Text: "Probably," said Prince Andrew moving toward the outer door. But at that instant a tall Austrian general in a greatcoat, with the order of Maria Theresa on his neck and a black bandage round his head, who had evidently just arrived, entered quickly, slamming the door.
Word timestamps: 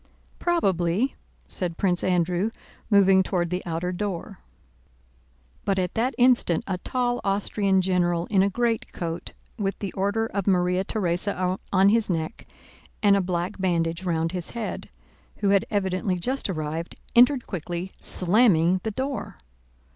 "Probably," 0.39 1.13
said 1.47 1.77
Prince 1.77 2.03
Andrew 2.03 2.49
moving 2.89 3.21
toward 3.21 3.51
the 3.51 3.61
outer 3.67 3.91
door. 3.91 4.39
But 5.63 5.77
at 5.77 5.93
that 5.93 6.15
instant 6.17 6.63
a 6.65 6.79
tall 6.79 7.21
Austrian 7.23 7.81
general 7.81 8.25
in 8.31 8.41
a 8.41 8.49
greatcoat, 8.49 9.33
with 9.59 9.77
the 9.77 9.93
order 9.93 10.25
of 10.25 10.47
Maria 10.47 10.83
Theresa 10.83 11.59
on 11.71 11.89
his 11.89 12.09
neck 12.09 12.47
and 13.03 13.15
a 13.15 13.21
black 13.21 13.59
bandage 13.59 14.03
round 14.03 14.31
his 14.31 14.49
head, 14.57 14.89
who 15.35 15.49
had 15.49 15.67
evidently 15.69 16.17
just 16.17 16.49
arrived, 16.49 16.95
entered 17.15 17.45
quickly, 17.45 17.91
slamming 17.99 18.79
the 18.81 18.89
door. 18.89 19.35